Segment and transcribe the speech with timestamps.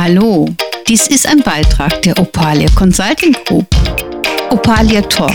[0.00, 0.48] Hallo,
[0.86, 3.66] dies ist ein Beitrag der Opalia Consulting Group.
[4.48, 5.34] Opalia Talk.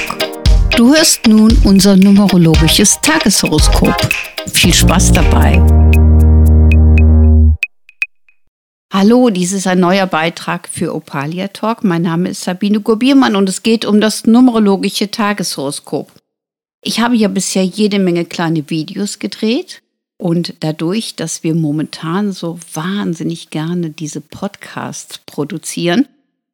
[0.77, 3.93] Du hörst nun unser numerologisches Tageshoroskop.
[4.53, 5.61] Viel Spaß dabei.
[8.93, 11.83] Hallo, dies ist ein neuer Beitrag für Opalia Talk.
[11.83, 16.09] Mein Name ist Sabine Gobiermann und es geht um das numerologische Tageshoroskop.
[16.81, 19.82] Ich habe ja bisher jede Menge kleine Videos gedreht
[20.23, 26.07] und dadurch, dass wir momentan so wahnsinnig gerne diese Podcasts produzieren,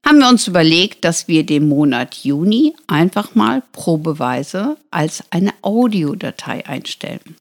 [0.04, 6.66] haben wir uns überlegt, dass wir den Monat Juni einfach mal probeweise als eine Audiodatei
[6.66, 7.36] einstellen.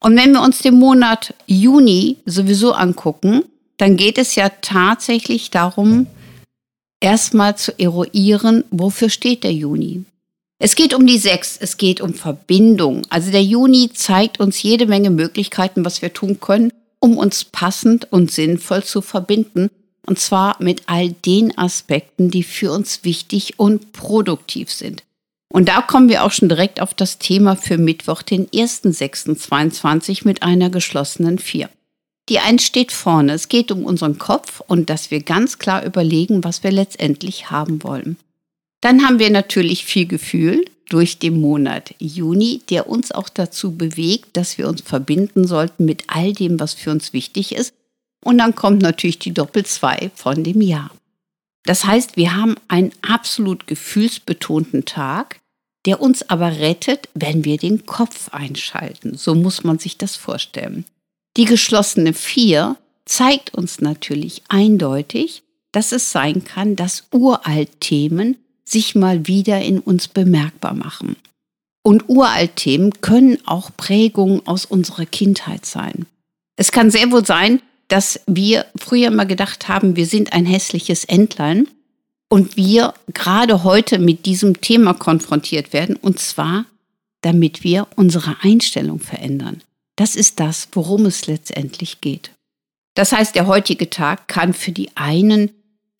[0.00, 3.42] Und wenn wir uns den Monat Juni sowieso angucken,
[3.76, 6.06] dann geht es ja tatsächlich darum,
[7.00, 10.04] erstmal zu eruieren, wofür steht der Juni?
[10.58, 13.02] Es geht um die Sechs, es geht um Verbindung.
[13.10, 18.10] Also der Juni zeigt uns jede Menge Möglichkeiten, was wir tun können, um uns passend
[18.10, 19.70] und sinnvoll zu verbinden.
[20.06, 25.02] Und zwar mit all den Aspekten, die für uns wichtig und produktiv sind.
[25.52, 30.42] Und da kommen wir auch schon direkt auf das Thema für Mittwoch, den 1.6.22 mit
[30.42, 31.68] einer geschlossenen Vier.
[32.28, 33.32] Die Eins steht vorne.
[33.34, 37.82] Es geht um unseren Kopf und dass wir ganz klar überlegen, was wir letztendlich haben
[37.82, 38.16] wollen.
[38.80, 44.36] Dann haben wir natürlich viel Gefühl durch den Monat Juni, der uns auch dazu bewegt,
[44.36, 47.74] dass wir uns verbinden sollten mit all dem, was für uns wichtig ist.
[48.24, 50.90] Und dann kommt natürlich die Doppel 2 von dem Jahr.
[51.64, 55.40] Das heißt, wir haben einen absolut gefühlsbetonten Tag,
[55.84, 59.16] der uns aber rettet, wenn wir den Kopf einschalten.
[59.16, 60.84] So muss man sich das vorstellen.
[61.36, 68.36] Die geschlossene 4 zeigt uns natürlich eindeutig, dass es sein kann, dass Uraltthemen
[68.68, 71.16] sich mal wieder in uns bemerkbar machen.
[71.82, 76.06] Und Uraltthemen können auch Prägungen aus unserer Kindheit sein.
[76.56, 81.04] Es kann sehr wohl sein, dass wir früher mal gedacht haben, wir sind ein hässliches
[81.04, 81.68] Entlein
[82.28, 86.64] und wir gerade heute mit diesem Thema konfrontiert werden, und zwar
[87.26, 89.60] damit wir unsere Einstellung verändern.
[89.96, 92.30] Das ist das, worum es letztendlich geht.
[92.94, 95.50] Das heißt, der heutige Tag kann für die einen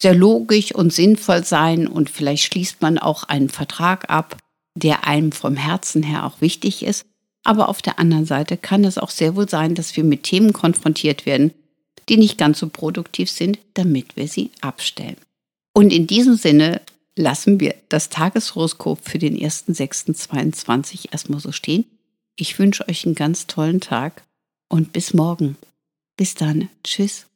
[0.01, 4.37] sehr logisch und sinnvoll sein und vielleicht schließt man auch einen Vertrag ab,
[4.75, 7.07] der einem vom Herzen her auch wichtig ist.
[7.45, 10.53] Aber auf der anderen Seite kann es auch sehr wohl sein, dass wir mit Themen
[10.53, 11.53] konfrontiert werden,
[12.09, 15.17] die nicht ganz so produktiv sind, damit wir sie abstellen.
[15.73, 16.81] Und in diesem Sinne
[17.17, 21.85] lassen wir das Tageshoroskop für den 1.6.22 erstmal so stehen.
[22.37, 24.23] Ich wünsche euch einen ganz tollen Tag
[24.69, 25.57] und bis morgen.
[26.17, 26.69] Bis dann.
[26.85, 27.27] Tschüss.